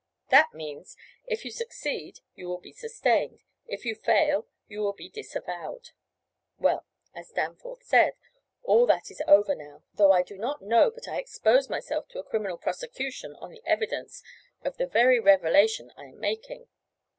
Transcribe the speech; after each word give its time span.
That 0.29 0.51
means, 0.51 0.97
"If 1.27 1.45
you 1.45 1.51
succeed, 1.51 2.21
you 2.33 2.47
will 2.47 2.57
be 2.57 2.71
sustained; 2.71 3.43
if 3.67 3.85
you 3.85 3.93
fail, 3.93 4.47
you 4.67 4.79
will 4.81 4.93
be 4.93 5.09
disavowed." 5.09 5.89
Well, 6.57 6.87
as 7.13 7.29
Danforth 7.31 7.83
says, 7.83 8.15
all 8.63 8.87
that 8.87 9.11
is 9.11 9.21
over 9.27 9.53
now, 9.53 9.83
though 9.93 10.11
I 10.11 10.23
do 10.23 10.39
not 10.39 10.59
know 10.63 10.89
but 10.89 11.07
I 11.07 11.19
expose 11.19 11.69
myself 11.69 12.07
to 12.07 12.19
a 12.19 12.23
criminal 12.23 12.57
prosecution 12.57 13.35
on 13.35 13.51
the 13.51 13.61
evidence 13.63 14.23
of 14.63 14.77
the 14.77 14.87
very 14.87 15.19
revelation 15.19 15.93
I 15.95 16.05
am 16.05 16.19
making. 16.19 16.67